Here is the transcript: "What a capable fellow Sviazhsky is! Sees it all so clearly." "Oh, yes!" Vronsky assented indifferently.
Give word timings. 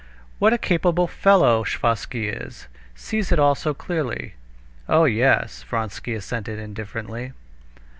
"What 0.39 0.51
a 0.51 0.57
capable 0.57 1.05
fellow 1.05 1.63
Sviazhsky 1.63 2.25
is! 2.33 2.65
Sees 2.95 3.31
it 3.31 3.37
all 3.37 3.53
so 3.53 3.75
clearly." 3.75 4.33
"Oh, 4.89 5.05
yes!" 5.05 5.61
Vronsky 5.61 6.15
assented 6.15 6.57
indifferently. 6.57 7.33